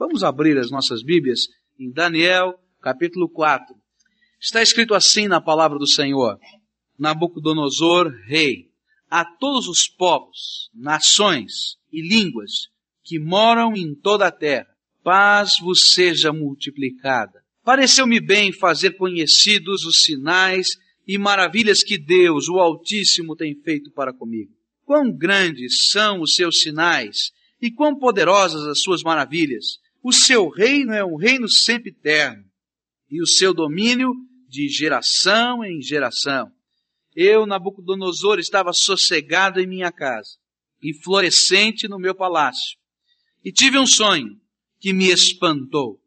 [0.00, 1.40] Vamos abrir as nossas Bíblias
[1.78, 3.66] em Daniel, capítulo 4.
[4.40, 6.38] Está escrito assim na palavra do Senhor:
[6.98, 8.70] Nabucodonosor, rei,
[9.10, 12.68] a todos os povos, nações e línguas
[13.04, 14.68] que moram em toda a terra,
[15.04, 17.44] paz vos seja multiplicada.
[17.62, 20.68] Pareceu-me bem fazer conhecidos os sinais
[21.06, 24.50] e maravilhas que Deus, o Altíssimo, tem feito para comigo.
[24.82, 29.78] Quão grandes são os seus sinais e quão poderosas as suas maravilhas.
[30.02, 32.44] O seu reino é um reino sempre eterno
[33.10, 34.12] e o seu domínio
[34.48, 36.50] de geração em geração.
[37.14, 40.38] Eu, Nabucodonosor, estava sossegado em minha casa
[40.82, 42.78] e florescente no meu palácio.
[43.44, 44.40] E tive um sonho
[44.78, 46.00] que me espantou.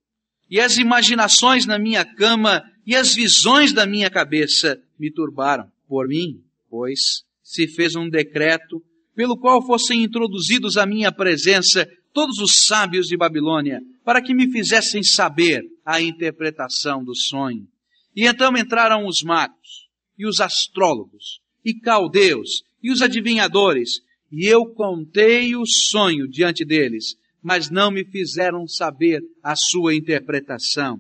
[0.50, 5.72] E as imaginações na minha cama e as visões da minha cabeça me turbaram.
[5.88, 8.84] Por mim, pois, se fez um decreto
[9.16, 14.52] pelo qual fossem introduzidos à minha presença todos os sábios de Babilônia, para que me
[14.52, 17.68] fizessem saber a interpretação do sonho.
[18.16, 24.02] E então entraram os magos, e os astrólogos, e caldeus, e os adivinhadores,
[24.32, 31.00] e eu contei o sonho diante deles, mas não me fizeram saber a sua interpretação.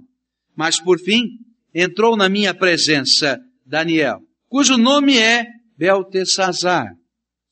[0.55, 1.39] Mas por fim,
[1.73, 5.45] entrou na minha presença Daniel, cujo nome é
[5.77, 6.93] Beltesazar,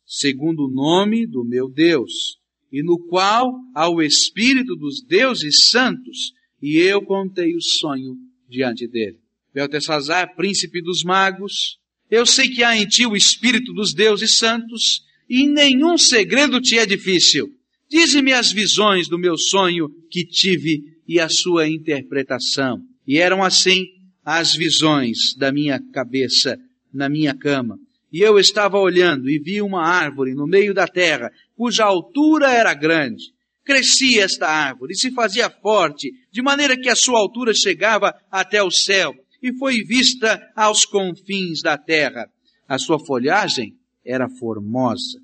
[0.05, 2.40] segundo o nome do meu Deus,
[2.71, 8.15] e no qual há o Espírito dos deuses santos, e eu contei o sonho
[8.49, 9.17] diante dele.
[9.53, 15.03] Beltesazar, príncipe dos magos, eu sei que há em ti o Espírito dos deuses santos,
[15.29, 17.49] e nenhum segredo te é difícil.
[17.89, 22.81] Dize-me as visões do meu sonho que tive e a sua interpretação.
[23.05, 23.85] E eram assim
[24.23, 26.57] as visões da minha cabeça
[26.93, 27.77] na minha cama.
[28.11, 31.31] E eu estava olhando e vi uma árvore no meio da terra,
[31.61, 33.25] cuja altura era grande.
[33.63, 38.63] Crescia esta árvore e se fazia forte, de maneira que a sua altura chegava até
[38.63, 42.25] o céu, e foi vista aos confins da terra.
[42.67, 45.19] A sua folhagem era formosa,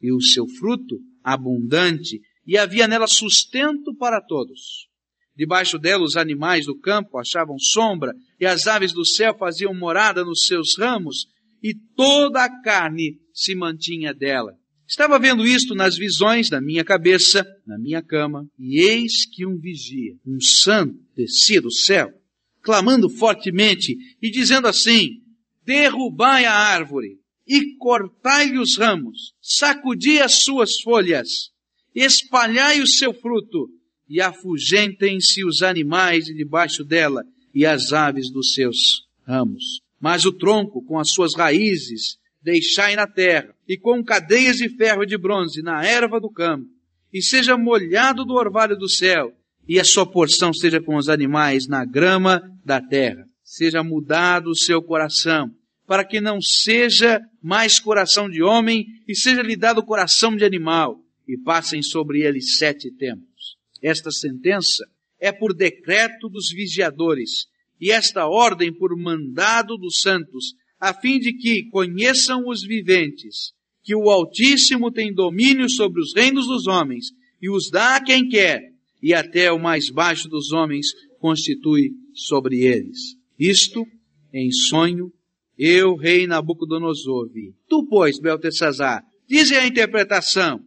[0.00, 4.86] e o seu fruto abundante, e havia nela sustento para todos.
[5.34, 10.24] Debaixo dela os animais do campo achavam sombra, e as aves do céu faziam morada
[10.24, 11.26] nos seus ramos,
[11.60, 14.59] e toda a carne se mantinha dela.
[14.90, 19.56] Estava vendo isto nas visões da minha cabeça, na minha cama, e eis que um
[19.56, 22.12] vigia, um santo, descia do céu,
[22.60, 25.22] clamando fortemente e dizendo assim,
[25.64, 31.52] derrubai a árvore e cortai-lhe os ramos, sacudi as suas folhas,
[31.94, 33.68] espalhai o seu fruto,
[34.08, 37.22] e afugentem-se os animais debaixo dela
[37.54, 39.82] e as aves dos seus ramos.
[40.00, 45.04] Mas o tronco com as suas raízes deixai na terra, e com cadeias de ferro
[45.04, 46.66] e de bronze na erva do campo,
[47.12, 49.32] e seja molhado do orvalho do céu,
[49.68, 53.24] e a sua porção seja com os animais na grama da terra.
[53.44, 55.54] Seja mudado o seu coração,
[55.86, 60.98] para que não seja mais coração de homem, e seja lhe dado coração de animal,
[61.28, 63.56] e passem sobre ele sete tempos.
[63.80, 64.84] Esta sentença
[65.20, 67.46] é por decreto dos vigiadores,
[67.80, 73.52] e esta ordem por mandado dos santos, a fim de que conheçam os viventes,
[73.90, 77.06] que o Altíssimo tem domínio sobre os reinos dos homens,
[77.42, 78.70] e os dá a quem quer,
[79.02, 80.86] e até o mais baixo dos homens
[81.18, 83.16] constitui sobre eles.
[83.36, 83.84] Isto,
[84.32, 85.12] em sonho,
[85.58, 87.52] eu, rei Nabucodonosor, vi.
[87.68, 90.60] Tu, pois, Beltesazar, dize a interpretação.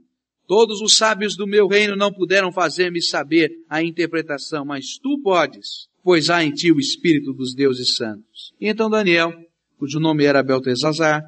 [0.45, 5.88] Todos os sábios do meu reino não puderam fazer-me saber a interpretação, mas tu podes
[6.03, 8.53] pois há em ti o Espírito dos deuses santos.
[8.59, 9.33] E então Daniel,
[9.78, 11.23] cujo nome era Beltesazar,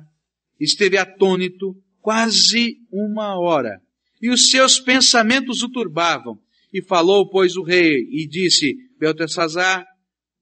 [0.59, 1.73] esteve atônito
[2.05, 3.81] quase uma hora,
[4.21, 6.37] e os seus pensamentos o turbavam.
[6.71, 9.83] E falou, pois, o rei, e disse, Beltesazar,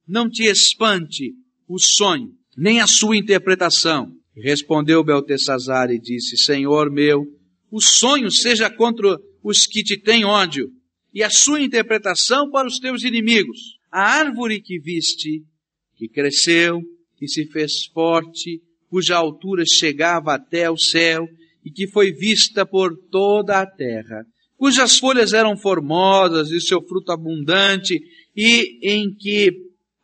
[0.06, 1.32] não te espante
[1.66, 4.12] o sonho, nem a sua interpretação.
[4.36, 7.24] Respondeu Beltesazar e disse, Senhor meu,
[7.70, 10.70] o sonho seja contra os que te têm ódio,
[11.14, 15.44] e a sua interpretação para os teus inimigos a árvore que viste,
[15.96, 16.82] que cresceu
[17.22, 21.26] e se fez forte, cuja altura chegava até o céu
[21.64, 24.24] e que foi vista por toda a terra,
[24.56, 28.00] cujas folhas eram formosas e seu fruto abundante
[28.36, 29.52] e em que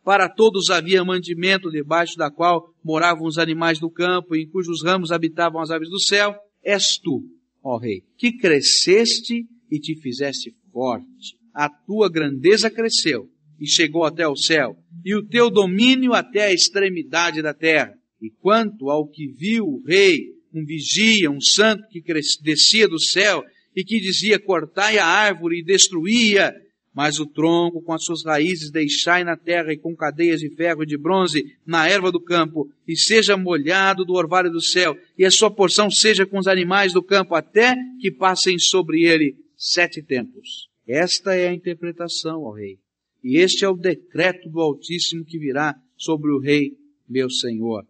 [0.03, 4.83] para todos havia mantimento debaixo da qual moravam os animais do campo e em cujos
[4.83, 7.23] ramos habitavam as aves do céu, és tu,
[7.63, 11.37] ó rei, que cresceste e te fizeste forte.
[11.53, 13.29] A tua grandeza cresceu
[13.59, 14.75] e chegou até o céu,
[15.05, 17.93] e o teu domínio até a extremidade da terra.
[18.19, 22.01] E quanto ao que viu o rei, um vigia, um santo que
[22.41, 23.43] descia do céu
[23.75, 26.53] e que dizia cortai a árvore e destruía
[26.93, 30.83] Mas o tronco com as suas raízes deixai na terra e com cadeias de ferro
[30.83, 35.25] e de bronze na erva do campo, e seja molhado do orvalho do céu, e
[35.25, 40.03] a sua porção seja com os animais do campo, até que passem sobre ele sete
[40.03, 40.67] tempos.
[40.85, 42.77] Esta é a interpretação, ó rei.
[43.23, 46.71] E este é o decreto do Altíssimo que virá sobre o rei,
[47.07, 47.85] meu senhor.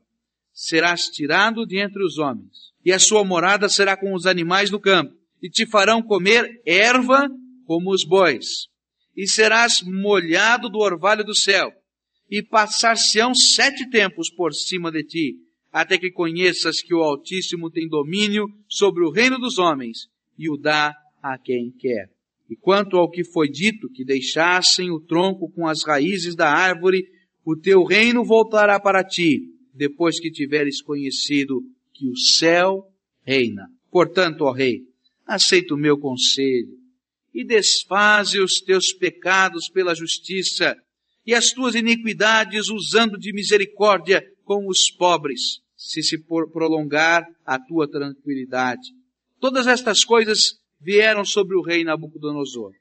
[0.53, 4.79] Serás tirado de entre os homens, e a sua morada será com os animais do
[4.79, 7.29] campo, e te farão comer erva
[7.65, 8.71] como os bois
[9.15, 11.71] e serás molhado do orvalho do céu,
[12.29, 15.35] e passar-se-ão sete tempos por cima de ti,
[15.71, 20.07] até que conheças que o Altíssimo tem domínio sobre o reino dos homens,
[20.37, 22.09] e o dá a quem quer.
[22.49, 27.05] E quanto ao que foi dito, que deixassem o tronco com as raízes da árvore,
[27.45, 29.41] o teu reino voltará para ti,
[29.73, 31.61] depois que tiveres conhecido
[31.93, 32.87] que o céu
[33.23, 33.67] reina.
[33.89, 34.81] Portanto, ó rei,
[35.25, 36.77] aceita o meu conselho,
[37.33, 40.75] e desfaze os teus pecados pela justiça
[41.25, 46.17] e as tuas iniquidades usando de misericórdia com os pobres, se se
[46.51, 48.89] prolongar a tua tranquilidade.
[49.39, 52.73] Todas estas coisas vieram sobre o rei Nabucodonosor.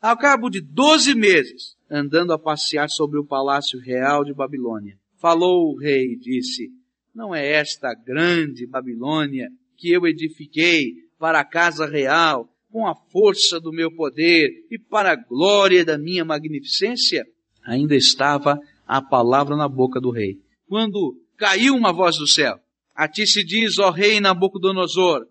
[0.00, 5.72] Ao cabo de doze meses, andando a passear sobre o palácio real de Babilônia, falou
[5.72, 6.68] o rei disse,
[7.14, 13.60] não é esta grande Babilônia que eu edifiquei para a casa real com a força
[13.60, 17.24] do meu poder e para a glória da minha magnificência?
[17.64, 20.38] Ainda estava a palavra na boca do rei.
[20.66, 22.58] Quando caiu uma voz do céu,
[22.94, 25.26] a ti se diz, ó rei Nabucodonosor,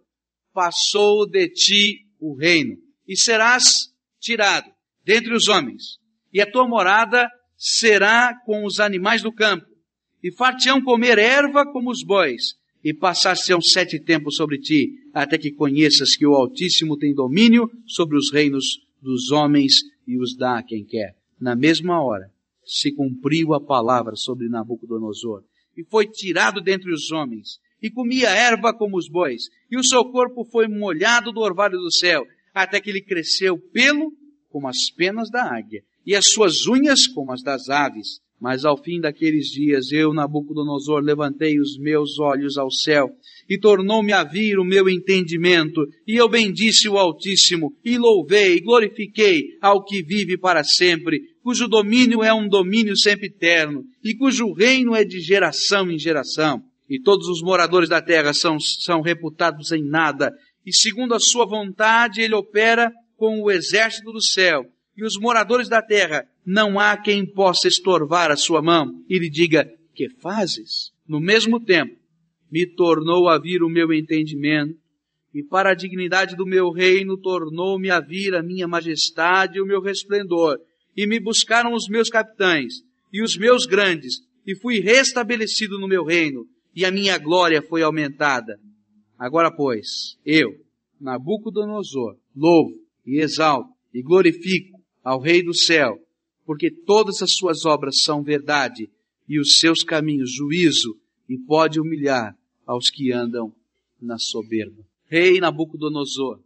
[0.53, 2.77] passou de ti o reino,
[3.07, 3.89] e serás
[4.19, 4.71] tirado
[5.03, 5.99] dentre os homens,
[6.31, 7.27] e a tua morada
[7.57, 9.70] será com os animais do campo,
[10.23, 15.51] e far-te-ão comer erva como os bois, e passar-se-ão sete tempos sobre ti, até que
[15.51, 19.73] conheças que o Altíssimo tem domínio sobre os reinos dos homens
[20.07, 21.15] e os dá a quem quer.
[21.39, 22.31] Na mesma hora
[22.65, 25.43] se cumpriu a palavra sobre Nabucodonosor,
[25.75, 30.05] e foi tirado dentre os homens, e comia erva como os bois, e o seu
[30.05, 32.23] corpo foi molhado do orvalho do céu,
[32.53, 34.11] até que ele cresceu pelo
[34.49, 38.19] como as penas da águia, e as suas unhas como as das aves.
[38.41, 43.07] Mas ao fim daqueles dias, eu, Nabucodonosor, levantei os meus olhos ao céu,
[43.47, 48.59] e tornou-me a vir o meu entendimento, e eu bendisse o Altíssimo, e louvei, e
[48.59, 54.51] glorifiquei ao que vive para sempre, cujo domínio é um domínio sempre eterno, e cujo
[54.53, 56.63] reino é de geração em geração.
[56.89, 60.33] E todos os moradores da terra são, são reputados em nada,
[60.65, 64.65] e segundo a sua vontade ele opera com o exército do céu,
[64.97, 69.29] e os moradores da terra não há quem possa estorvar a sua mão e lhe
[69.29, 70.91] diga, que fazes?
[71.07, 71.95] No mesmo tempo,
[72.51, 74.75] me tornou a vir o meu entendimento,
[75.33, 79.65] e para a dignidade do meu reino tornou-me a vir a minha majestade e o
[79.65, 80.57] meu resplendor,
[80.95, 82.73] e me buscaram os meus capitães
[83.13, 84.15] e os meus grandes,
[84.45, 86.45] e fui restabelecido no meu reino,
[86.75, 88.57] e a minha glória foi aumentada.
[89.17, 90.49] Agora, pois, eu,
[90.99, 95.97] Nabucodonosor, louvo e exalto e glorifico ao Rei do céu,
[96.45, 98.89] porque todas as suas obras são verdade
[99.27, 100.97] e os seus caminhos juízo,
[101.29, 102.35] e pode humilhar
[102.65, 103.53] aos que andam
[104.01, 104.85] na soberba.
[105.05, 106.39] Rei Nabucodonosor,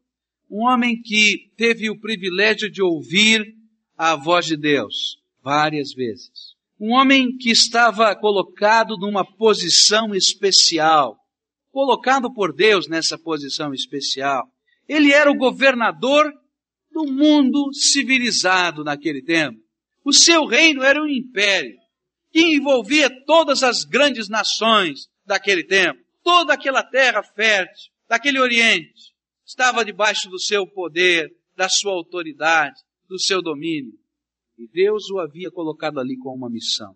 [0.49, 3.55] um homem que teve o privilégio de ouvir
[3.97, 6.55] a voz de Deus várias vezes.
[6.79, 11.17] Um homem que estava colocado numa posição especial,
[11.71, 14.47] colocado por Deus nessa posição especial.
[14.87, 16.31] Ele era o governador
[16.91, 19.64] do mundo civilizado naquele tempo.
[20.05, 21.75] O seu reino era um império
[22.31, 25.99] que envolvia todas as grandes nações daquele tempo.
[26.23, 32.75] Toda aquela terra fértil daquele Oriente estava debaixo do seu poder, da sua autoridade,
[33.09, 33.97] do seu domínio.
[34.59, 36.95] E Deus o havia colocado ali com uma missão.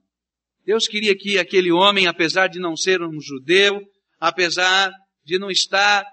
[0.63, 3.81] Deus queria que aquele homem, apesar de não ser um judeu,
[4.19, 4.91] apesar
[5.23, 6.05] de não estar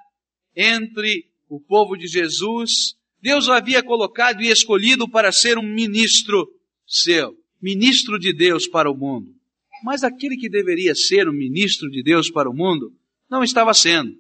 [0.55, 6.56] entre o povo de Jesus, Deus o havia colocado e escolhido para ser um ministro
[6.87, 9.35] seu, ministro de Deus para o mundo.
[9.83, 12.93] Mas aquele que deveria ser um ministro de Deus para o mundo,
[13.31, 14.13] não estava sendo.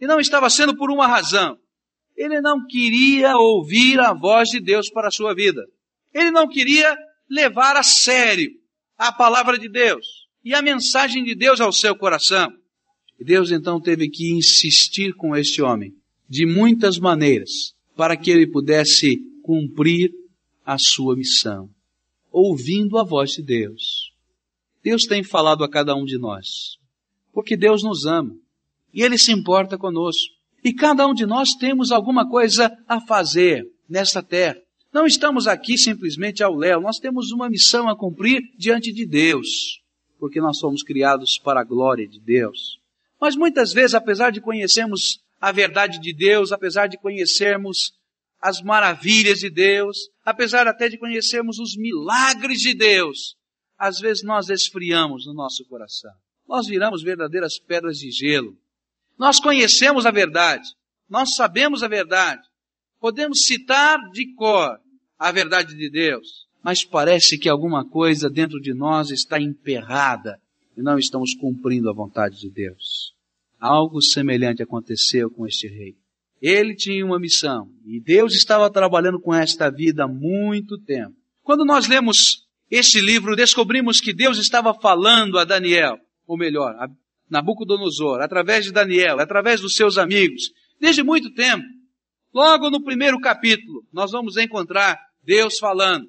[0.00, 1.58] E não estava sendo por uma razão.
[2.16, 5.64] Ele não queria ouvir a voz de Deus para a sua vida.
[6.12, 6.96] Ele não queria
[7.28, 8.50] levar a sério
[8.96, 10.06] a palavra de Deus
[10.44, 12.52] e a mensagem de Deus ao seu coração.
[13.18, 15.92] E Deus então teve que insistir com este homem
[16.28, 20.10] de muitas maneiras para que ele pudesse cumprir
[20.64, 21.70] a sua missão
[22.30, 24.12] ouvindo a voz de Deus.
[24.82, 26.78] Deus tem falado a cada um de nós,
[27.32, 28.34] porque Deus nos ama
[28.92, 30.34] e Ele se importa conosco.
[30.64, 34.60] E cada um de nós temos alguma coisa a fazer nesta terra.
[34.92, 39.82] Não estamos aqui simplesmente ao léu, nós temos uma missão a cumprir diante de Deus,
[40.18, 42.80] porque nós somos criados para a glória de Deus.
[43.20, 47.92] Mas muitas vezes, apesar de conhecermos a verdade de Deus, apesar de conhecermos
[48.40, 53.36] as maravilhas de Deus, apesar até de conhecermos os milagres de Deus,
[53.78, 56.12] às vezes nós esfriamos no nosso coração.
[56.48, 58.56] Nós viramos verdadeiras pedras de gelo.
[59.18, 60.68] Nós conhecemos a verdade,
[61.08, 62.42] nós sabemos a verdade,
[63.00, 64.78] podemos citar de cor
[65.18, 70.40] a verdade de Deus, mas parece que alguma coisa dentro de nós está emperrada
[70.76, 73.12] e não estamos cumprindo a vontade de Deus.
[73.58, 75.96] Algo semelhante aconteceu com este rei.
[76.40, 81.14] Ele tinha uma missão e Deus estava trabalhando com esta vida há muito tempo.
[81.42, 86.88] Quando nós lemos este livro, descobrimos que Deus estava falando a Daniel, ou melhor, a
[87.28, 91.64] Nabucodonosor, através de Daniel, através dos seus amigos, desde muito tempo.
[92.32, 96.06] Logo no primeiro capítulo, nós vamos encontrar Deus falando.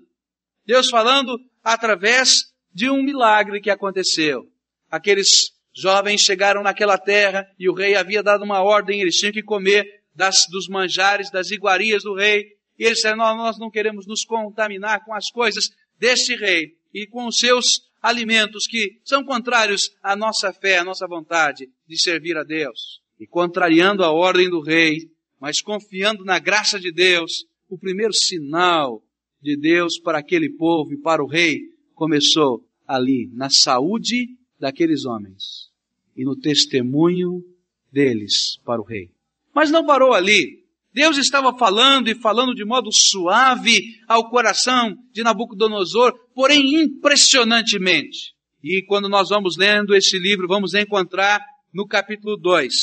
[0.65, 4.43] Deus falando através de um milagre que aconteceu.
[4.91, 5.27] Aqueles
[5.73, 9.85] jovens chegaram naquela terra e o rei havia dado uma ordem, eles tinham que comer
[10.19, 12.45] das, dos manjares, das iguarias do rei.
[12.77, 17.25] E eles disseram, nós não queremos nos contaminar com as coisas deste rei e com
[17.25, 17.65] os seus
[18.01, 23.01] alimentos que são contrários à nossa fé, à nossa vontade de servir a Deus.
[23.17, 25.09] E contrariando a ordem do rei,
[25.39, 29.01] mas confiando na graça de Deus, o primeiro sinal
[29.41, 31.61] de Deus para aquele povo e para o rei
[31.95, 34.27] começou ali, na saúde
[34.59, 35.69] daqueles homens
[36.13, 37.41] e no testemunho
[37.89, 39.11] deles para o rei.
[39.59, 40.63] Mas não parou ali.
[40.93, 48.33] Deus estava falando e falando de modo suave ao coração de Nabucodonosor, porém impressionantemente.
[48.63, 51.41] E quando nós vamos lendo esse livro, vamos encontrar
[51.73, 52.73] no capítulo 2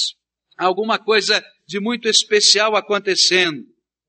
[0.59, 3.63] alguma coisa de muito especial acontecendo.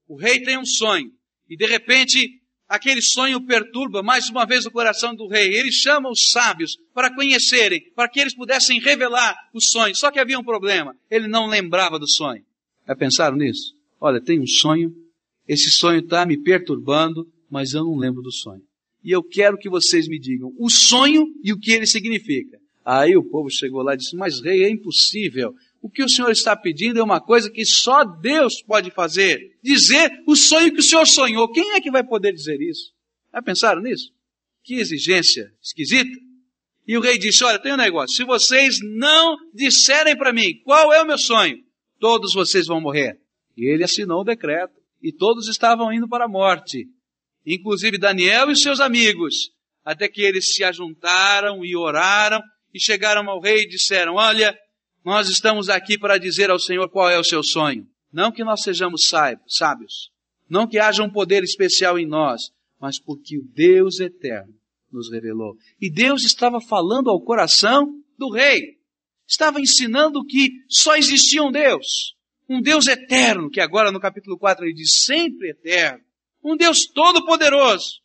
[0.06, 1.10] O rei tem um sonho
[1.50, 2.30] e de repente
[2.68, 5.56] aquele sonho perturba mais uma vez o coração do rei.
[5.56, 9.96] Ele chama os sábios para conhecerem, para que eles pudessem revelar o sonho.
[9.96, 12.46] Só que havia um problema, ele não lembrava do sonho.
[12.88, 13.74] Já pensaram nisso?
[14.00, 14.94] Olha, tem um sonho,
[15.48, 18.62] esse sonho está me perturbando, mas eu não lembro do sonho.
[19.04, 22.58] E eu quero que vocês me digam o sonho e o que ele significa.
[22.86, 25.54] Aí o povo chegou lá e disse, mas rei, é impossível.
[25.82, 29.58] O que o Senhor está pedindo é uma coisa que só Deus pode fazer.
[29.62, 31.52] Dizer o sonho que o Senhor sonhou.
[31.52, 32.94] Quem é que vai poder dizer isso?
[33.34, 34.12] Já pensaram nisso?
[34.64, 36.18] Que exigência esquisita.
[36.88, 38.16] E o rei disse, olha, tem um negócio.
[38.16, 41.58] Se vocês não disserem para mim qual é o meu sonho,
[42.00, 43.20] todos vocês vão morrer.
[43.56, 44.74] E ele assinou o decreto.
[45.02, 46.88] E todos estavam indo para a morte.
[47.46, 49.52] Inclusive Daniel e seus amigos.
[49.84, 52.42] Até que eles se ajuntaram e oraram
[52.74, 54.58] e chegaram ao rei e disseram, olha,
[55.04, 57.88] nós estamos aqui para dizer ao Senhor qual é o seu sonho.
[58.12, 59.10] Não que nós sejamos
[59.48, 60.12] sábios,
[60.50, 64.54] não que haja um poder especial em nós, mas porque o Deus eterno
[64.92, 65.56] nos revelou.
[65.80, 67.88] E Deus estava falando ao coração
[68.18, 68.77] do rei.
[69.28, 72.16] Estava ensinando que só existia um Deus.
[72.50, 76.00] Um Deus eterno, que agora no capítulo 4 ele diz sempre eterno.
[76.44, 78.02] Um Deus todo-poderoso.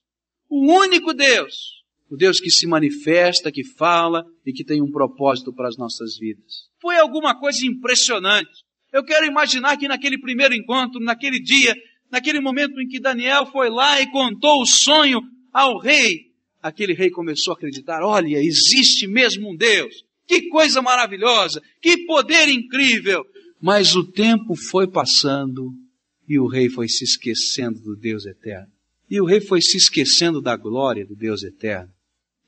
[0.49, 1.83] O único Deus.
[2.11, 6.19] O Deus que se manifesta, que fala e que tem um propósito para as nossas
[6.19, 6.69] vidas.
[6.81, 8.50] Foi alguma coisa impressionante.
[8.93, 11.75] Eu quero imaginar que naquele primeiro encontro, naquele dia,
[12.11, 15.21] naquele momento em que Daniel foi lá e contou o sonho
[15.52, 20.05] ao rei, aquele rei começou a acreditar: olha, existe mesmo um Deus.
[20.32, 23.22] Que coisa maravilhosa, que poder incrível.
[23.60, 25.74] Mas o tempo foi passando
[26.26, 28.72] e o rei foi se esquecendo do Deus eterno.
[29.10, 31.92] E o rei foi se esquecendo da glória do Deus eterno.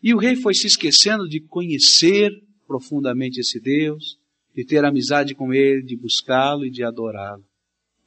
[0.02, 2.32] E o rei foi se esquecendo de conhecer
[2.66, 4.18] profundamente esse Deus,
[4.56, 7.44] de ter amizade com Ele, de buscá-lo e de adorá-lo.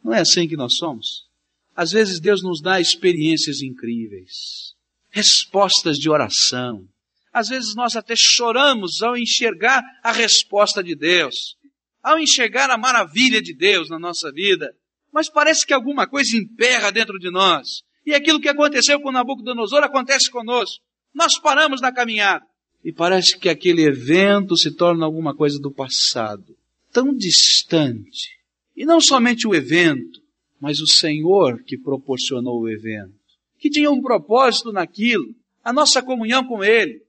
[0.03, 1.27] Não é assim que nós somos?
[1.75, 4.74] Às vezes Deus nos dá experiências incríveis,
[5.12, 6.89] respostas de oração.
[7.38, 11.56] Às vezes nós até choramos ao enxergar a resposta de Deus,
[12.01, 14.74] ao enxergar a maravilha de Deus na nossa vida.
[15.13, 17.84] Mas parece que alguma coisa emperra dentro de nós.
[18.03, 20.84] E aquilo que aconteceu com Nabucodonosor acontece conosco.
[21.13, 22.44] Nós paramos na caminhada
[22.84, 26.58] e parece que aquele evento se torna alguma coisa do passado,
[26.91, 28.32] tão distante.
[28.75, 30.20] E não somente o evento,
[30.60, 33.13] mas o Senhor que proporcionou o evento,
[33.60, 37.06] que tinha um propósito naquilo, a nossa comunhão com Ele,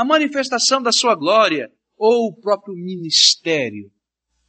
[0.00, 3.90] a manifestação da Sua glória, ou o próprio ministério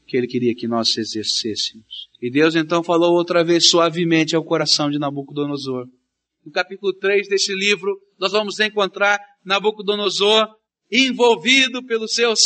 [0.08, 2.08] que Ele queria que nós exercêssemos.
[2.22, 5.88] E Deus então falou outra vez suavemente ao coração de Nabucodonosor.
[6.46, 10.48] No capítulo 3 desse livro, nós vamos encontrar Nabucodonosor
[10.90, 12.40] envolvido pelos seus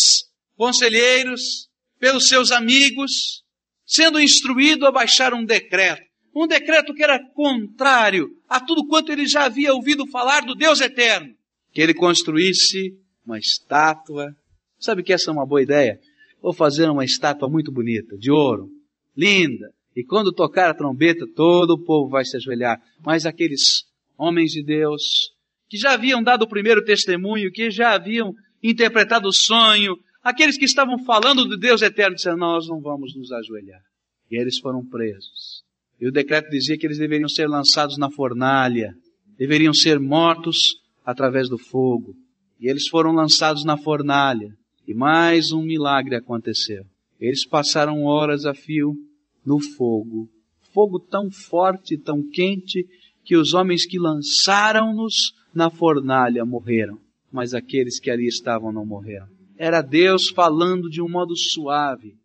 [0.55, 1.69] conselheiros,
[1.99, 3.43] pelos seus amigos,
[3.85, 6.01] sendo instruído a baixar um decreto.
[6.35, 10.81] Um decreto que era contrário a tudo quanto ele já havia ouvido falar do Deus
[10.81, 11.35] eterno.
[11.75, 14.33] Que ele construísse uma estátua.
[14.79, 15.99] Sabe que essa é uma boa ideia?
[16.41, 18.69] Vou fazer uma estátua muito bonita, de ouro,
[19.15, 19.73] linda.
[19.93, 22.81] E quando tocar a trombeta, todo o povo vai se ajoelhar.
[23.05, 23.83] Mas aqueles
[24.17, 25.33] homens de Deus,
[25.67, 30.63] que já haviam dado o primeiro testemunho, que já haviam interpretado o sonho, aqueles que
[30.65, 33.81] estavam falando de Deus eterno, disseram, nós não vamos nos ajoelhar.
[34.31, 35.61] E eles foram presos.
[35.99, 38.93] E o decreto dizia que eles deveriam ser lançados na fornalha,
[39.37, 42.15] deveriam ser mortos através do fogo.
[42.59, 44.49] E eles foram lançados na fornalha.
[44.87, 46.85] E mais um milagre aconteceu.
[47.19, 48.93] Eles passaram horas a fio
[49.45, 50.29] no fogo.
[50.73, 52.85] Fogo tão forte, tão quente,
[53.23, 55.13] que os homens que lançaram-nos
[55.53, 56.99] na fornalha morreram.
[57.31, 59.27] Mas aqueles que ali estavam não morreram.
[59.57, 62.15] Era Deus falando de um modo suave,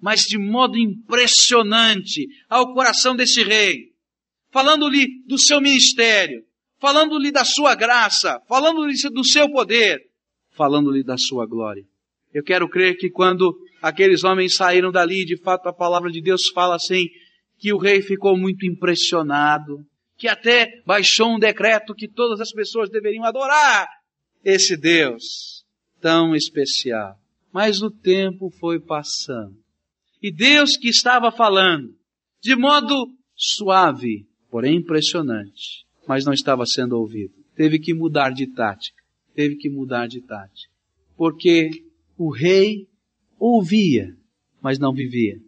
[0.00, 3.92] mas de modo impressionante ao coração desse rei,
[4.50, 6.44] falando-lhe do seu ministério,
[6.78, 10.00] falando-lhe da sua graça, falando-lhe do seu poder,
[10.50, 11.84] falando-lhe da sua glória.
[12.32, 16.48] Eu quero crer que quando aqueles homens saíram dali, de fato a palavra de Deus
[16.48, 17.06] fala assim,
[17.58, 22.90] que o rei ficou muito impressionado, que até baixou um decreto que todas as pessoas
[22.90, 23.86] deveriam adorar
[24.44, 25.64] esse Deus
[26.00, 27.16] tão especial.
[27.52, 29.56] Mas o tempo foi passando.
[30.20, 31.94] E Deus que estava falando,
[32.42, 37.34] de modo suave, porém impressionante, mas não estava sendo ouvido.
[37.54, 39.02] Teve que mudar de tática.
[39.34, 40.72] Teve que mudar de tática.
[41.16, 41.70] Porque
[42.16, 42.88] o rei
[43.38, 44.14] ouvia,
[44.62, 45.38] mas não vivia.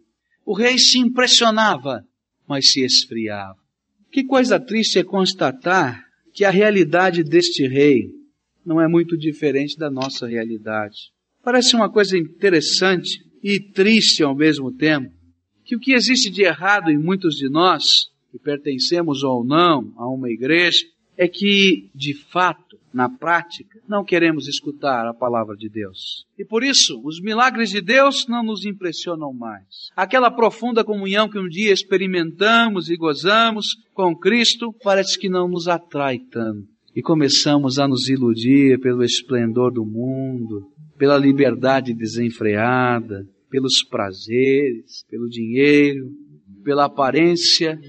[0.45, 2.05] O rei se impressionava,
[2.47, 3.57] mas se esfriava.
[4.11, 8.11] Que coisa triste é constatar que a realidade deste rei
[8.65, 11.11] não é muito diferente da nossa realidade.
[11.43, 15.11] Parece uma coisa interessante e triste ao mesmo tempo,
[15.63, 17.83] que o que existe de errado em muitos de nós,
[18.31, 20.85] que pertencemos ou não a uma igreja,
[21.17, 26.25] é que, de fato, na prática, não queremos escutar a palavra de Deus.
[26.37, 29.89] E por isso, os milagres de Deus não nos impressionam mais.
[29.95, 35.67] Aquela profunda comunhão que um dia experimentamos e gozamos com Cristo parece que não nos
[35.67, 36.67] atrai tanto.
[36.95, 45.29] E começamos a nos iludir pelo esplendor do mundo, pela liberdade desenfreada, pelos prazeres, pelo
[45.29, 46.11] dinheiro,
[46.63, 47.79] pela aparência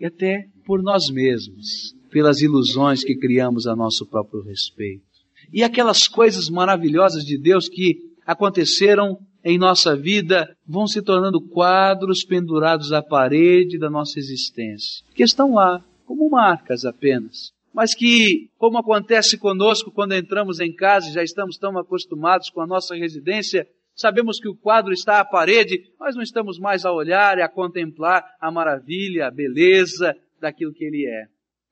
[0.00, 5.04] e até por nós mesmos, pelas ilusões que criamos a nosso próprio respeito.
[5.52, 12.24] E aquelas coisas maravilhosas de Deus que aconteceram em nossa vida vão se tornando quadros
[12.24, 18.78] pendurados à parede da nossa existência, que estão lá como marcas apenas, mas que, como
[18.78, 23.66] acontece conosco quando entramos em casa e já estamos tão acostumados com a nossa residência,
[24.00, 27.48] sabemos que o quadro está à parede, mas não estamos mais a olhar e a
[27.48, 31.26] contemplar a maravilha, a beleza daquilo que ele é.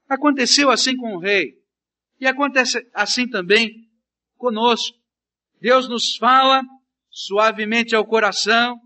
[0.09, 1.55] Aconteceu assim com o rei,
[2.21, 3.71] e acontece assim também
[4.37, 4.97] conosco.
[5.61, 6.62] Deus nos fala
[7.11, 8.77] suavemente ao coração,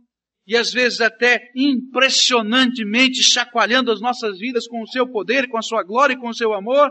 [0.46, 5.62] e às vezes até impressionantemente chacoalhando as nossas vidas com o seu poder, com a
[5.62, 6.90] sua glória e com o seu amor,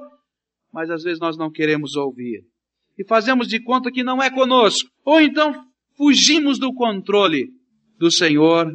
[0.72, 2.46] mas às vezes nós não queremos ouvir.
[2.98, 4.90] E fazemos de conta que não é conosco.
[5.04, 5.71] Ou então
[6.02, 7.50] fugimos do controle
[8.00, 8.74] do Senhor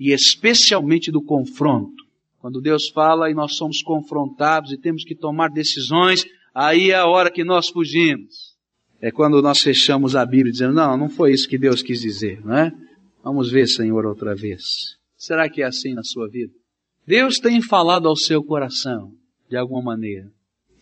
[0.00, 2.02] e especialmente do confronto.
[2.38, 7.06] Quando Deus fala e nós somos confrontados e temos que tomar decisões, aí é a
[7.06, 8.56] hora que nós fugimos.
[9.02, 12.42] É quando nós fechamos a Bíblia dizendo, não, não foi isso que Deus quis dizer,
[12.42, 12.72] não é?
[13.22, 14.62] Vamos ver, Senhor, outra vez.
[15.14, 16.54] Será que é assim na sua vida?
[17.06, 19.12] Deus tem falado ao seu coração,
[19.46, 20.32] de alguma maneira.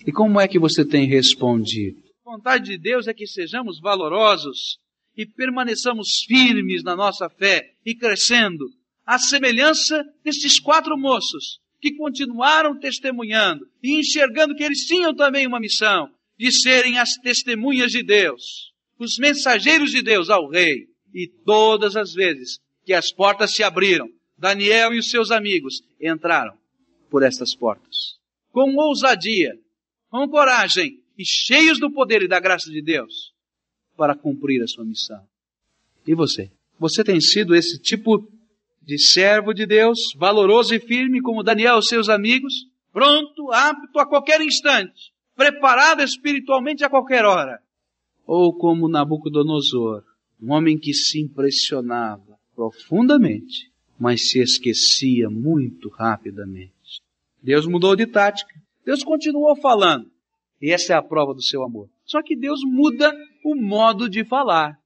[0.07, 1.98] E como é que você tem respondido?
[2.24, 4.79] A vontade de Deus é que sejamos valorosos
[5.16, 8.66] e permaneçamos firmes na nossa fé e crescendo,
[9.05, 15.59] à semelhança destes quatro moços que continuaram testemunhando e enxergando que eles tinham também uma
[15.59, 20.88] missão de serem as testemunhas de Deus, os mensageiros de Deus ao rei.
[21.12, 26.57] E todas as vezes que as portas se abriram, Daniel e os seus amigos entraram
[27.11, 28.16] por estas portas.
[28.53, 29.59] Com ousadia,
[30.09, 33.29] com coragem e cheios do poder e da graça de Deus
[34.00, 35.22] para cumprir a sua missão.
[36.06, 36.50] E você?
[36.78, 38.26] Você tem sido esse tipo
[38.80, 44.06] de servo de Deus, valoroso e firme como Daniel e seus amigos, pronto, apto a
[44.06, 47.60] qualquer instante, preparado espiritualmente a qualquer hora?
[48.26, 50.02] Ou como Nabucodonosor,
[50.40, 57.02] um homem que se impressionava profundamente, mas se esquecia muito rapidamente.
[57.42, 58.54] Deus mudou de tática.
[58.82, 60.10] Deus continuou falando.
[60.58, 61.90] E essa é a prova do seu amor.
[62.06, 64.76] Só que Deus muda o modo de falar.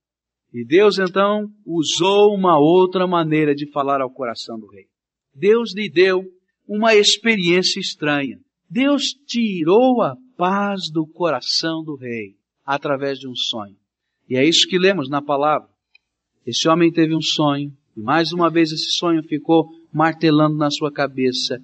[0.53, 4.87] E Deus então usou uma outra maneira de falar ao coração do rei.
[5.35, 6.23] Deus lhe deu
[6.67, 8.38] uma experiência estranha.
[8.71, 13.77] Deus tirou a paz do coração do rei através de um sonho.
[14.29, 15.69] E é isso que lemos na palavra.
[16.47, 20.93] Esse homem teve um sonho, e mais uma vez esse sonho ficou martelando na sua
[20.93, 21.59] cabeça.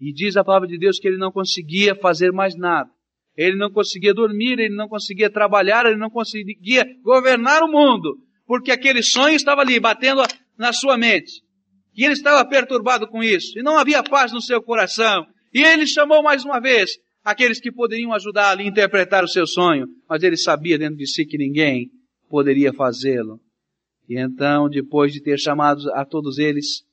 [0.00, 2.90] E diz a palavra de Deus que ele não conseguia fazer mais nada.
[3.36, 8.70] Ele não conseguia dormir, ele não conseguia trabalhar, ele não conseguia governar o mundo, porque
[8.70, 10.22] aquele sonho estava ali batendo
[10.56, 11.42] na sua mente.
[11.96, 15.26] E ele estava perturbado com isso, e não havia paz no seu coração.
[15.52, 16.92] E ele chamou mais uma vez
[17.24, 21.06] aqueles que poderiam ajudar ali a interpretar o seu sonho, mas ele sabia dentro de
[21.06, 21.90] si que ninguém
[22.28, 23.40] poderia fazê-lo.
[24.08, 26.84] E então, depois de ter chamado a todos eles,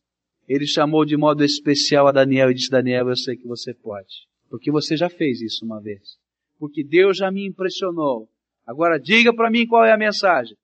[0.47, 4.27] ele chamou de modo especial a Daniel e disse: Daniel, eu sei que você pode,
[4.49, 6.20] porque você já fez isso uma vez.
[6.61, 8.29] Porque Deus já me impressionou.
[8.67, 10.55] Agora diga para mim qual é a mensagem.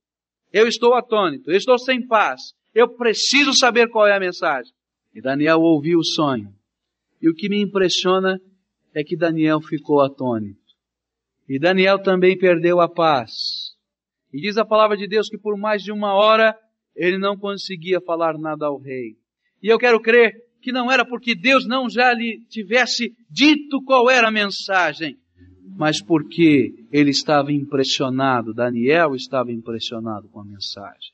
[0.53, 2.53] Eu estou atônito, eu estou sem paz.
[2.71, 4.71] Eu preciso saber qual é a mensagem.
[5.11, 6.53] E Daniel ouviu o sonho.
[7.19, 8.39] E o que me impressiona
[8.93, 10.61] é que Daniel ficou atônito.
[11.49, 13.31] E Daniel também perdeu a paz.
[14.31, 16.55] E diz a palavra de Deus que por mais de uma hora
[16.95, 19.15] ele não conseguia falar nada ao rei.
[19.63, 20.31] E eu quero crer
[20.61, 25.17] que não era porque Deus não já lhe tivesse dito qual era a mensagem,
[25.75, 31.11] mas porque ele estava impressionado, Daniel estava impressionado com a mensagem.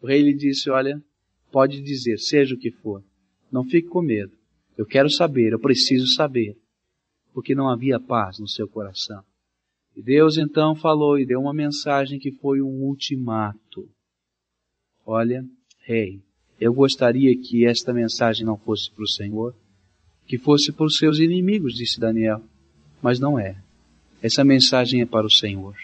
[0.00, 1.02] O rei lhe disse: Olha,
[1.50, 3.02] pode dizer, seja o que for,
[3.50, 4.32] não fique com medo.
[4.76, 6.56] Eu quero saber, eu preciso saber,
[7.32, 9.22] porque não havia paz no seu coração.
[9.96, 13.88] E Deus então falou e deu uma mensagem que foi um ultimato.
[15.06, 15.44] Olha,
[15.80, 16.20] rei,
[16.60, 19.54] eu gostaria que esta mensagem não fosse para o Senhor,
[20.26, 22.42] que fosse para os seus inimigos, disse Daniel.
[23.00, 23.63] Mas não é.
[24.24, 25.76] Essa mensagem é para o Senhor.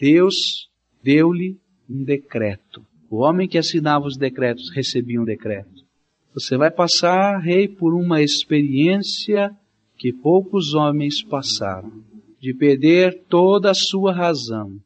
[0.00, 0.66] Deus
[1.02, 2.82] deu-lhe um decreto.
[3.10, 5.84] O homem que assinava os decretos recebia um decreto.
[6.32, 9.54] Você vai passar, rei, por uma experiência
[9.98, 12.02] que poucos homens passaram
[12.40, 14.80] de perder toda a sua razão,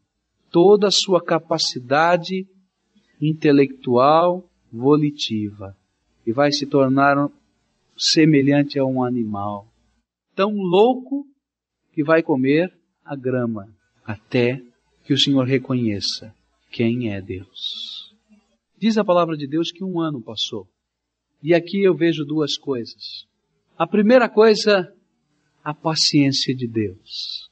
[0.51, 2.45] toda a sua capacidade
[3.23, 5.77] intelectual, volitiva,
[6.27, 7.31] e vai se tornar
[7.97, 9.69] semelhante a um animal,
[10.35, 11.25] tão louco
[11.93, 13.69] que vai comer a grama,
[14.05, 14.61] até
[15.05, 16.35] que o Senhor reconheça
[16.71, 18.15] quem é Deus.
[18.79, 20.67] Diz a palavra de Deus que um ano passou.
[21.43, 23.27] E aqui eu vejo duas coisas.
[23.79, 24.93] A primeira coisa,
[25.63, 27.47] a paciência de Deus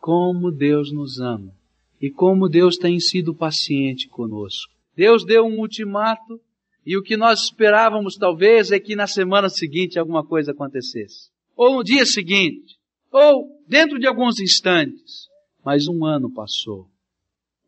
[0.00, 1.52] como Deus nos ama
[2.00, 4.72] e como Deus tem sido paciente conosco.
[4.96, 6.40] Deus deu um ultimato
[6.84, 11.30] e o que nós esperávamos talvez é que na semana seguinte alguma coisa acontecesse.
[11.54, 12.79] Ou no dia seguinte.
[13.10, 15.28] Ou dentro de alguns instantes.
[15.64, 16.88] Mas um ano passou.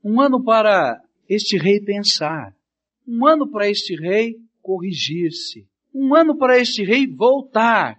[0.04, 2.54] Um ano para este rei pensar.
[3.06, 5.66] Um ano para este rei corrigir-se.
[5.94, 7.96] Um ano para este rei voltar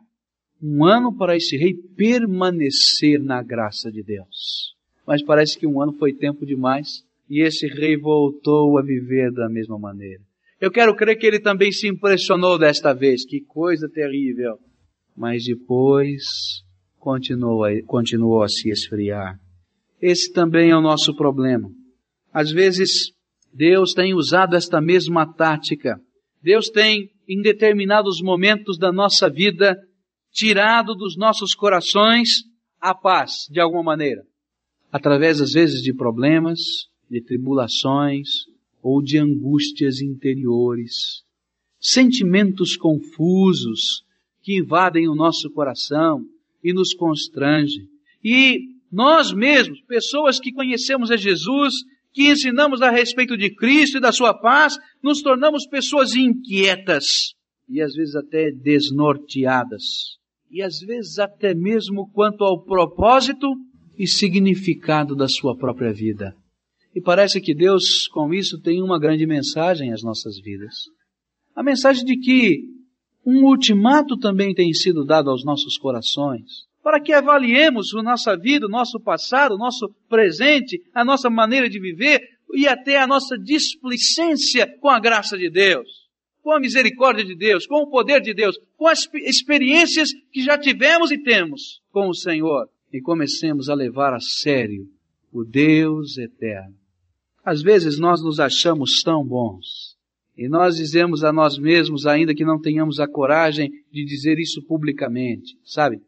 [0.66, 4.74] um ano para esse rei permanecer na graça de Deus.
[5.06, 9.50] Mas parece que um ano foi tempo demais e esse rei voltou a viver da
[9.50, 10.22] mesma maneira.
[10.62, 13.26] Eu quero crer que ele também se impressionou desta vez.
[13.26, 14.58] Que coisa terrível.
[15.18, 16.63] Mas depois
[17.04, 19.38] continuou a, continuou a se esfriar.
[20.02, 21.70] Esse também é o nosso problema.
[22.34, 23.12] Às vezes,
[23.54, 26.00] Deus tem usado esta mesma tática.
[26.42, 29.78] Deus tem, em determinados momentos da nossa vida,
[30.32, 32.30] tirado dos nossos corações
[32.80, 34.24] a paz, de alguma maneira.
[34.90, 36.60] Através, às vezes, de problemas,
[37.10, 38.30] de tribulações
[38.82, 41.24] ou de angústias interiores.
[41.80, 44.06] Sentimentos confusos
[44.42, 46.26] que invadem o nosso coração
[46.64, 47.88] e nos constrangem.
[48.24, 48.60] E
[48.92, 51.74] nós mesmos, pessoas que conhecemos a Jesus,
[52.14, 57.34] que ensinamos a respeito de Cristo e da sua paz, nos tornamos pessoas inquietas
[57.68, 59.84] e às vezes até desnorteadas
[60.54, 63.48] e às vezes até mesmo quanto ao propósito
[63.98, 66.36] e significado da sua própria vida.
[66.96, 70.76] E parece que Deus, com isso, tem uma grande mensagem às nossas vidas.
[71.56, 72.73] A mensagem de que
[73.26, 78.66] um ultimato também tem sido dado aos nossos corações, para que avaliemos a nossa vida,
[78.66, 82.22] o nosso passado, o nosso presente, a nossa maneira de viver
[82.54, 86.04] e até a nossa displicência com a graça de Deus
[86.44, 90.58] com a misericórdia de Deus, com o poder de Deus, com as experiências que já
[90.58, 92.68] tivemos e temos com o Senhor.
[92.92, 94.86] E comecemos a levar a sério
[95.32, 96.76] o Deus eterno.
[97.44, 99.93] Às vezes nós nos achamos tão bons.
[100.38, 104.66] E nós dizemos a nós mesmos, ainda que não tenhamos a coragem de dizer isso
[104.66, 106.00] publicamente, sabe?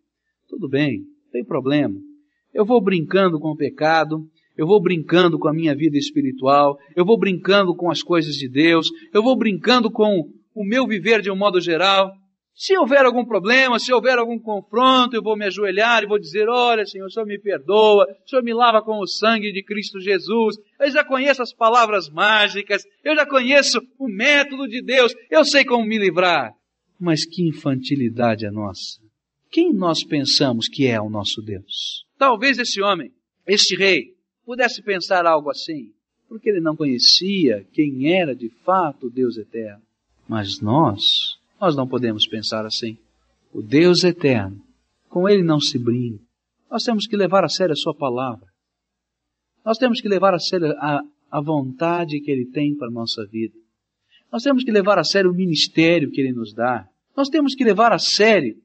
[0.48, 1.96] Tudo bem, não tem problema.
[2.54, 7.06] Eu vou brincando com o pecado, eu vou brincando com a minha vida espiritual, eu
[7.06, 11.30] vou brincando com as coisas de Deus, eu vou brincando com o meu viver de
[11.30, 12.12] um modo geral.
[12.56, 16.48] Se houver algum problema, se houver algum confronto, eu vou me ajoelhar e vou dizer:
[16.48, 20.00] Olha, Senhor, o Senhor me perdoa, o Senhor me lava com o sangue de Cristo
[20.00, 20.56] Jesus.
[20.80, 25.66] Eu já conheço as palavras mágicas, eu já conheço o método de Deus, eu sei
[25.66, 26.54] como me livrar.
[26.98, 29.02] Mas que infantilidade a nossa!
[29.52, 32.06] Quem nós pensamos que é o nosso Deus?
[32.18, 33.12] Talvez esse homem,
[33.46, 34.16] este rei,
[34.46, 35.92] pudesse pensar algo assim,
[36.30, 39.82] porque ele não conhecia quem era de fato o Deus eterno.
[40.28, 42.98] Mas nós, nós não podemos pensar assim.
[43.54, 44.62] O Deus eterno,
[45.10, 46.24] com ele não se brinca.
[46.70, 48.48] Nós temos que levar a sério a sua palavra.
[49.64, 53.26] Nós temos que levar a sério a, a vontade que ele tem para a nossa
[53.26, 53.56] vida.
[54.32, 56.88] Nós temos que levar a sério o ministério que ele nos dá.
[57.16, 58.58] Nós temos que levar a sério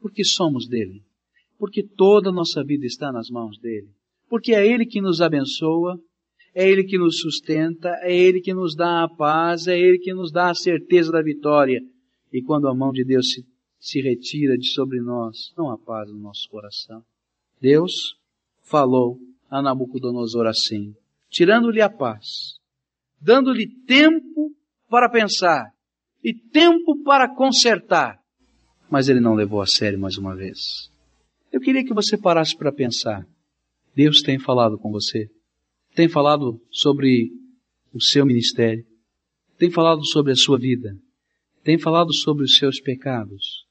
[0.00, 1.02] porque somos dele.
[1.58, 3.88] Porque toda a nossa vida está nas mãos dele.
[4.28, 6.00] Porque é ele que nos abençoa,
[6.54, 10.12] é Ele que nos sustenta, é Ele que nos dá a paz, é Ele que
[10.12, 11.80] nos dá a certeza da vitória.
[12.32, 13.46] E quando a mão de Deus se,
[13.78, 17.04] se retira de sobre nós, não há paz no nosso coração.
[17.60, 18.16] Deus
[18.62, 19.18] falou
[19.50, 20.94] a Nabucodonosor assim,
[21.28, 22.58] tirando-lhe a paz,
[23.20, 24.54] dando-lhe tempo
[24.88, 25.72] para pensar
[26.22, 28.20] e tempo para consertar.
[28.88, 30.90] Mas ele não levou a sério mais uma vez.
[31.52, 33.26] Eu queria que você parasse para pensar.
[33.94, 35.28] Deus tem falado com você
[35.94, 37.30] tem falado sobre
[37.92, 38.84] o seu ministério,
[39.58, 40.96] tem falado sobre a sua vida,
[41.62, 43.66] tem falado sobre os seus pecados,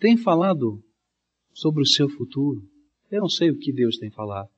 [0.00, 0.82] tem falado
[1.52, 2.62] sobre o seu futuro.
[3.10, 4.48] Eu não sei o que Deus tem falado.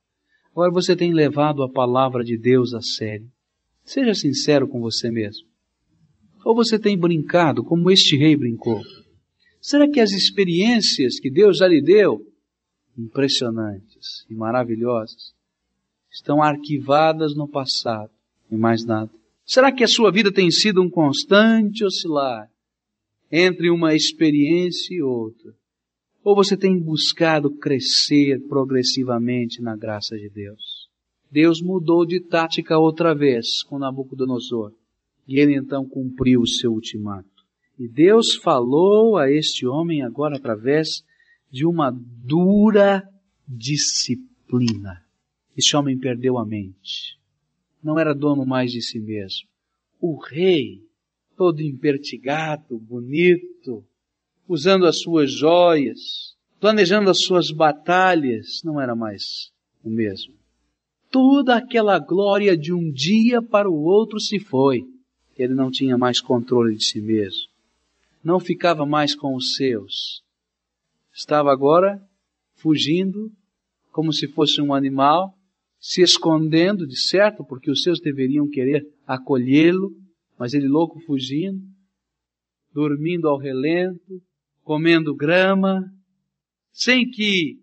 [0.51, 3.29] Agora você tem levado a palavra de Deus a sério.
[3.83, 5.47] Seja sincero com você mesmo.
[6.43, 8.81] Ou você tem brincado como este rei brincou?
[9.59, 12.25] Será que as experiências que Deus já lhe deu,
[12.97, 15.33] impressionantes e maravilhosas,
[16.11, 18.11] estão arquivadas no passado
[18.49, 19.11] e mais nada.
[19.45, 22.49] Será que a sua vida tem sido um constante oscilar
[23.31, 25.53] entre uma experiência e outra?
[26.23, 30.89] Ou você tem buscado crescer progressivamente na graça de Deus?
[31.31, 34.71] Deus mudou de tática outra vez com Nabucodonosor
[35.27, 37.29] e ele então cumpriu o seu ultimato.
[37.77, 41.03] E Deus falou a este homem agora através
[41.51, 43.03] de uma dura
[43.47, 45.03] disciplina.
[45.57, 47.19] Esse homem perdeu a mente.
[47.83, 49.47] Não era dono mais de si mesmo.
[49.99, 50.81] O rei,
[51.35, 53.83] todo impertigado, bonito,
[54.47, 59.51] usando as suas joias, planejando as suas batalhas, não era mais
[59.83, 60.33] o mesmo.
[61.11, 64.83] Toda aquela glória de um dia para o outro se foi.
[65.37, 67.49] Ele não tinha mais controle de si mesmo.
[68.23, 70.23] Não ficava mais com os seus.
[71.13, 72.01] Estava agora
[72.55, 73.31] fugindo
[73.91, 75.35] como se fosse um animal
[75.85, 79.95] se escondendo, de certo, porque os seus deveriam querer acolhê-lo,
[80.37, 81.61] mas ele louco fugindo,
[82.73, 84.21] dormindo ao relento,
[84.63, 85.83] comendo grama,
[86.71, 87.59] sem que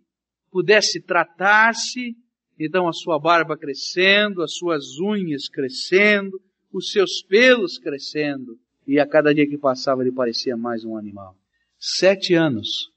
[0.50, 2.16] pudesse tratar-se,
[2.58, 6.40] então a sua barba crescendo, as suas unhas crescendo,
[6.72, 11.36] os seus pelos crescendo, e a cada dia que passava ele parecia mais um animal.
[11.78, 12.90] Sete anos.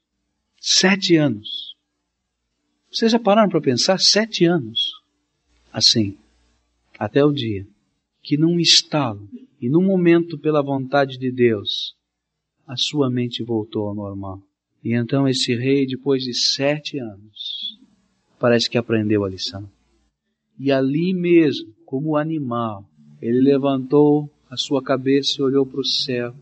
[0.60, 1.76] Sete anos.
[2.90, 3.98] Vocês já pararam para pensar?
[3.98, 4.96] Sete anos
[5.76, 6.16] assim,
[6.98, 7.66] até o dia
[8.22, 9.28] que num estalo
[9.60, 11.94] e num momento pela vontade de Deus,
[12.66, 14.42] a sua mente voltou ao normal.
[14.82, 17.78] E então esse rei, depois de sete anos,
[18.38, 19.68] parece que aprendeu a lição.
[20.58, 22.88] E ali mesmo, como animal,
[23.20, 26.34] ele levantou a sua cabeça e olhou para o céu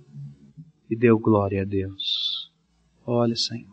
[0.90, 2.50] e deu glória a Deus.
[3.07, 3.72] Olha, Senhor,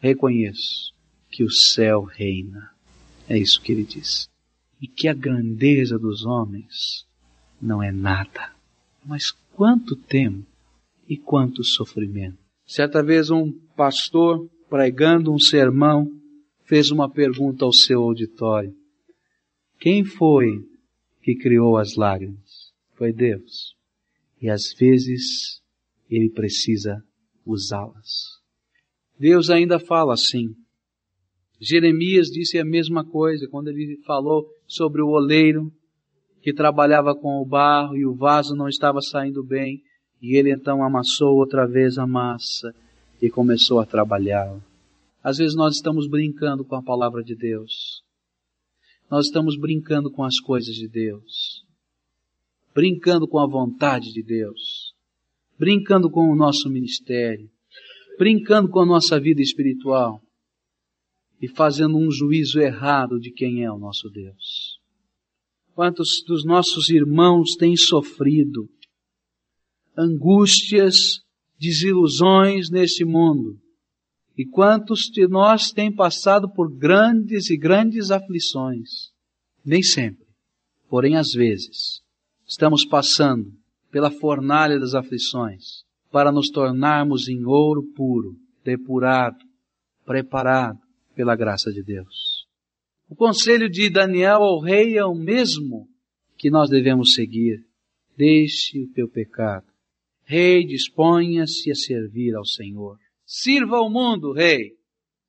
[0.00, 0.94] reconheço
[1.30, 2.70] que o céu reina.
[3.28, 4.32] É isso que ele disse
[4.82, 7.06] e que a grandeza dos homens
[7.60, 8.52] não é nada.
[9.04, 10.46] Mas quanto tempo
[11.08, 12.38] e quanto sofrimento.
[12.64, 16.10] Certa vez um pastor, pregando um sermão,
[16.64, 18.74] fez uma pergunta ao seu auditório.
[19.78, 20.64] Quem foi
[21.22, 22.72] que criou as lágrimas?
[22.94, 23.76] Foi Deus.
[24.40, 25.60] E às vezes
[26.08, 27.02] ele precisa
[27.44, 28.40] usá-las.
[29.18, 30.54] Deus ainda fala assim.
[31.60, 35.72] Jeremias disse a mesma coisa quando ele falou sobre o oleiro
[36.42, 39.82] que trabalhava com o barro e o vaso não estava saindo bem,
[40.20, 42.74] e ele então amassou outra vez a massa
[43.20, 44.60] e começou a trabalhá-la.
[45.22, 48.02] Às vezes nós estamos brincando com a palavra de Deus.
[49.10, 51.64] Nós estamos brincando com as coisas de Deus.
[52.74, 54.94] Brincando com a vontade de Deus.
[55.58, 57.48] Brincando com o nosso ministério.
[58.18, 60.20] Brincando com a nossa vida espiritual
[61.42, 64.71] e fazendo um juízo errado de quem é o nosso Deus.
[65.74, 68.68] Quantos dos nossos irmãos têm sofrido
[69.96, 71.22] angústias
[71.58, 73.58] desilusões neste mundo.
[74.36, 79.12] E quantos de nós têm passado por grandes e grandes aflições?
[79.64, 80.26] Nem sempre,
[80.88, 82.00] porém às vezes,
[82.46, 83.52] estamos passando
[83.90, 89.38] pela fornalha das aflições para nos tornarmos em ouro puro, depurado,
[90.04, 90.78] preparado
[91.14, 92.31] pela graça de Deus.
[93.12, 95.86] O conselho de Daniel ao rei é o mesmo
[96.38, 97.62] que nós devemos seguir.
[98.16, 99.66] Deixe o teu pecado.
[100.24, 102.96] Rei, disponha-se a servir ao Senhor.
[103.26, 104.78] Sirva ao mundo, rei,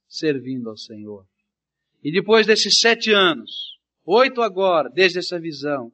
[0.08, 1.26] servindo ao Senhor.
[2.02, 3.52] E depois desses sete anos,
[4.06, 5.92] oito agora, desde essa visão,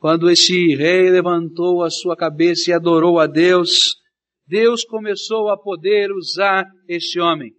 [0.00, 3.70] quando esse rei levantou a sua cabeça e adorou a Deus,
[4.44, 7.52] Deus começou a poder usar este homem.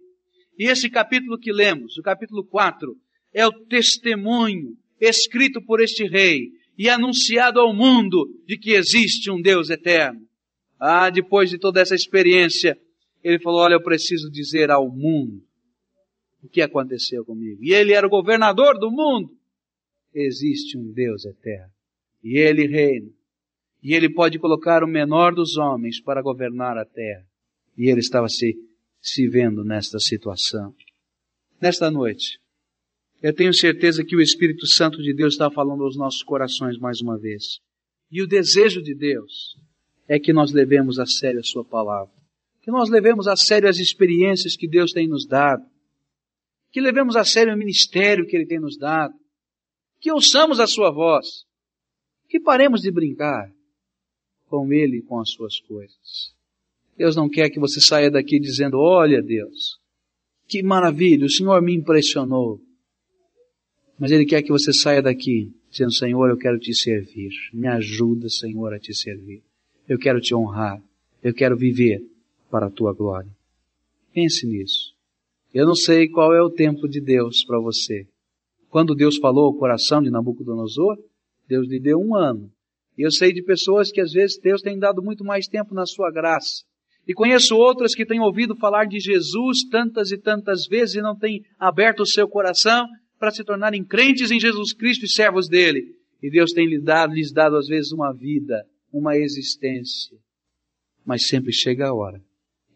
[0.58, 2.94] E esse capítulo que lemos, o capítulo 4,
[3.32, 9.40] é o testemunho escrito por este rei e anunciado ao mundo de que existe um
[9.40, 10.20] Deus eterno.
[10.78, 12.78] Ah, depois de toda essa experiência,
[13.22, 15.42] ele falou: Olha, eu preciso dizer ao mundo
[16.42, 17.62] o que aconteceu comigo.
[17.62, 19.30] E ele era o governador do mundo.
[20.14, 21.70] Existe um Deus eterno.
[22.24, 23.10] E ele reina.
[23.82, 27.26] E ele pode colocar o menor dos homens para governar a terra.
[27.76, 28.54] E ele estava se,
[29.00, 30.74] se vendo nesta situação.
[31.60, 32.38] Nesta noite,
[33.22, 37.00] eu tenho certeza que o Espírito Santo de Deus está falando aos nossos corações mais
[37.00, 37.60] uma vez.
[38.10, 39.56] E o desejo de Deus
[40.08, 42.12] é que nós levemos a sério a Sua palavra.
[42.62, 45.64] Que nós levemos a sério as experiências que Deus tem nos dado.
[46.72, 49.14] Que levemos a sério o ministério que Ele tem nos dado.
[50.00, 51.44] Que ouçamos a Sua voz.
[52.28, 53.52] Que paremos de brincar
[54.46, 56.34] com Ele e com as Suas coisas.
[56.96, 59.78] Deus não quer que você saia daqui dizendo, olha Deus,
[60.48, 62.60] que maravilha, o Senhor me impressionou.
[64.00, 67.28] Mas Ele quer que você saia daqui dizendo, Senhor, eu quero te servir.
[67.52, 69.42] Me ajuda, Senhor, a te servir.
[69.86, 70.82] Eu quero te honrar.
[71.22, 72.02] Eu quero viver
[72.50, 73.30] para a tua glória.
[74.14, 74.94] Pense nisso.
[75.52, 78.06] Eu não sei qual é o tempo de Deus para você.
[78.70, 80.96] Quando Deus falou ao coração de Nabucodonosor,
[81.46, 82.50] Deus lhe deu um ano.
[82.96, 85.84] E eu sei de pessoas que às vezes Deus tem dado muito mais tempo na
[85.84, 86.64] sua graça.
[87.06, 91.14] E conheço outras que têm ouvido falar de Jesus tantas e tantas vezes e não
[91.14, 92.86] têm aberto o seu coração
[93.20, 95.94] para se tornarem crentes em Jesus Cristo e servos dele.
[96.22, 100.18] E Deus tem lhes dado, lhes dado às vezes uma vida, uma existência.
[101.04, 102.20] Mas sempre chega a hora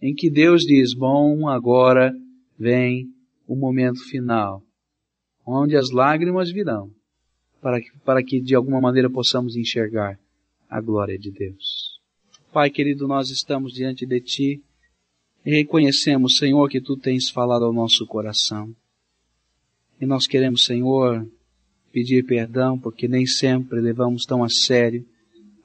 [0.04, 2.14] em que Deus diz: Bom, agora
[2.58, 3.08] vem
[3.48, 4.62] o momento final,
[5.46, 6.90] onde as lágrimas virão,
[7.62, 10.20] para que, para que de alguma maneira possamos enxergar
[10.68, 11.98] a glória de Deus.
[12.52, 14.62] Pai querido, nós estamos diante de Ti
[15.44, 18.74] e reconhecemos, Senhor, que Tu tens falado ao nosso coração.
[20.00, 21.26] E nós queremos, Senhor,
[21.92, 25.06] pedir perdão porque nem sempre levamos tão a sério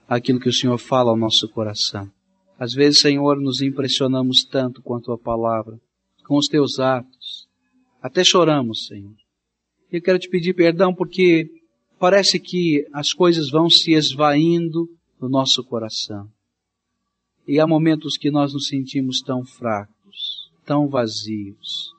[0.08, 2.10] aquilo que o Senhor fala ao nosso coração.
[2.58, 5.80] Às vezes, Senhor, nos impressionamos tanto quanto a palavra,
[6.26, 7.48] com os teus atos.
[8.02, 9.16] Até choramos, Senhor.
[9.92, 11.50] Eu quero te pedir perdão porque
[11.98, 14.88] parece que as coisas vão se esvaindo
[15.20, 16.30] no nosso coração.
[17.48, 21.92] E há momentos que nós nos sentimos tão fracos, tão vazios,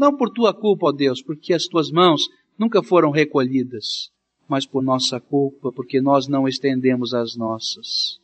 [0.00, 2.22] não por tua culpa, ó Deus, porque as tuas mãos
[2.58, 4.10] nunca foram recolhidas,
[4.48, 8.18] mas por nossa culpa, porque nós não estendemos as nossas.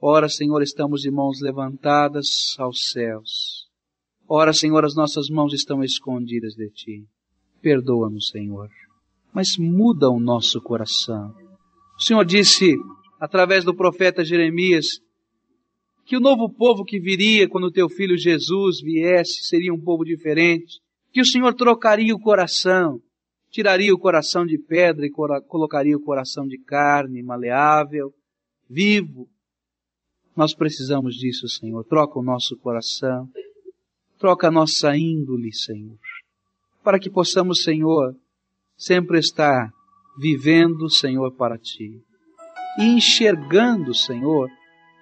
[0.00, 3.68] Ora, Senhor, estamos de mãos levantadas aos céus.
[4.26, 7.04] Ora, Senhor, as nossas mãos estão escondidas de Ti.
[7.60, 8.70] Perdoa-nos, Senhor.
[9.30, 11.34] Mas muda o nosso coração.
[11.98, 12.74] O Senhor disse,
[13.20, 15.00] através do profeta Jeremias,
[16.06, 20.80] que o novo povo que viria quando Teu Filho Jesus viesse seria um povo diferente
[21.12, 23.00] que o Senhor trocaria o coração,
[23.50, 28.12] tiraria o coração de pedra e colocaria o coração de carne, maleável,
[28.68, 29.28] vivo.
[30.36, 31.84] Nós precisamos disso, Senhor.
[31.84, 33.28] Troca o nosso coração,
[34.18, 35.98] troca a nossa índole, Senhor,
[36.84, 38.14] para que possamos, Senhor,
[38.76, 39.72] sempre estar
[40.18, 42.00] vivendo, Senhor, para Ti.
[42.78, 44.48] E enxergando, Senhor,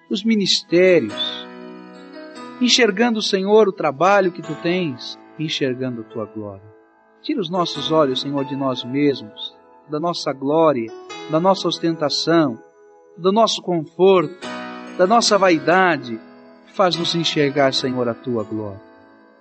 [0.09, 1.13] os ministérios,
[2.61, 6.77] enxergando, Senhor, o trabalho que Tu tens enxergando a tua glória.
[7.21, 9.55] Tira os nossos olhos, Senhor, de nós mesmos,
[9.89, 10.91] da nossa glória,
[11.29, 12.57] da nossa ostentação,
[13.17, 14.47] do nosso conforto,
[14.97, 16.19] da nossa vaidade.
[16.73, 18.81] Faz-nos enxergar, Senhor, a tua glória.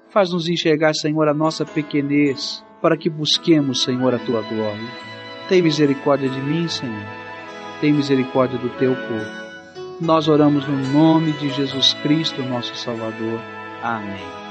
[0.09, 4.89] Faz-nos enxergar, Senhor, a nossa pequenez, para que busquemos, Senhor, a tua glória.
[5.49, 7.07] Tem misericórdia de mim, Senhor.
[7.81, 9.47] Tem misericórdia do teu povo.
[10.01, 13.41] Nós oramos no nome de Jesus Cristo, nosso Salvador.
[13.83, 14.46] Amém.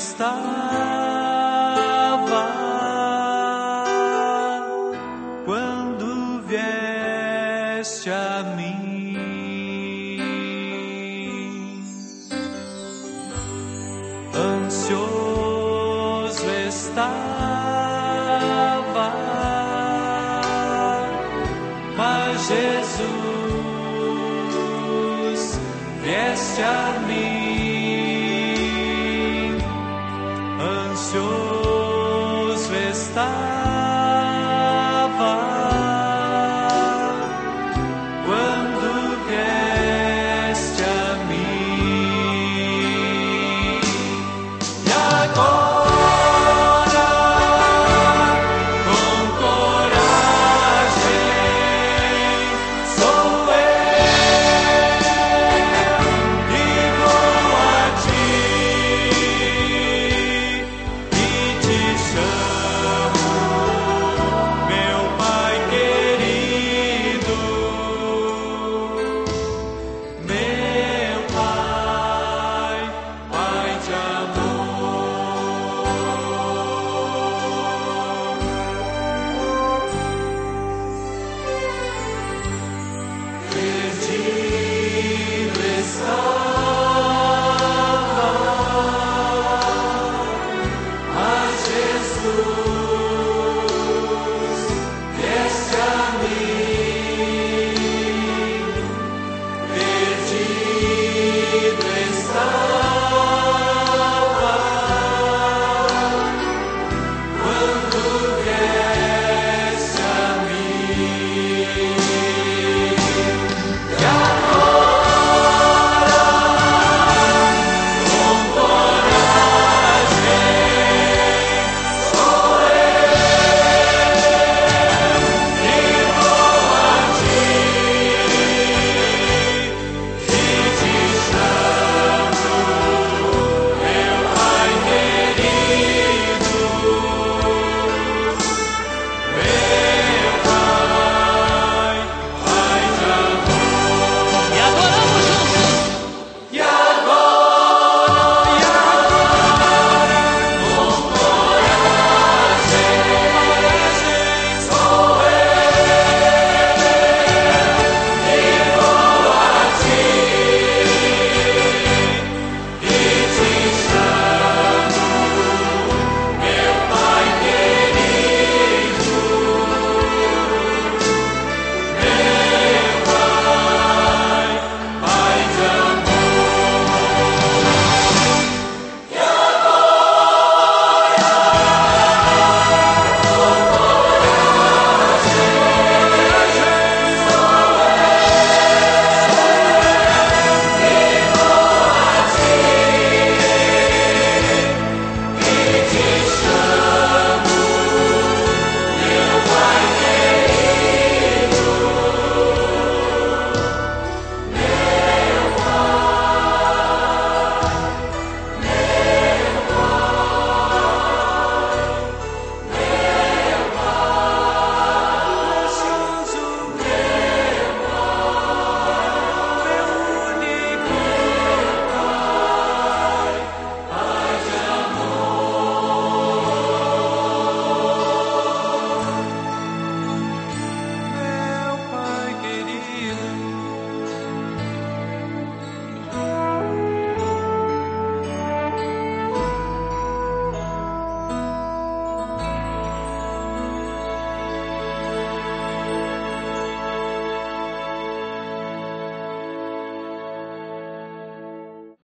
[0.00, 0.32] Estava,
[5.44, 8.89] quando vieste a mim.